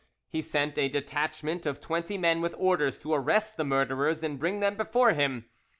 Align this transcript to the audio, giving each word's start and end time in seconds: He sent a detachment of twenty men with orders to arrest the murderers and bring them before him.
He 0.27 0.41
sent 0.41 0.79
a 0.79 0.89
detachment 0.89 1.67
of 1.67 1.79
twenty 1.79 2.17
men 2.17 2.41
with 2.41 2.55
orders 2.57 2.97
to 2.97 3.13
arrest 3.13 3.55
the 3.55 3.63
murderers 3.63 4.23
and 4.23 4.39
bring 4.39 4.59
them 4.59 4.75
before 4.75 5.13
him. 5.13 5.45